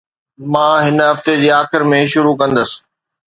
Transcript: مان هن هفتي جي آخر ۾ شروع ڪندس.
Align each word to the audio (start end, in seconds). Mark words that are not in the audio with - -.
مان 0.51 0.77
هن 0.85 0.97
هفتي 1.09 1.33
جي 1.41 1.49
آخر 1.61 1.81
۾ 1.93 1.99
شروع 2.13 2.35
ڪندس. 2.41 2.71